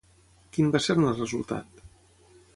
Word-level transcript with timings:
Quin 0.55 0.71
va 0.75 0.81
ser-ne 0.85 1.05
el 1.11 1.21
resultat? 1.21 1.85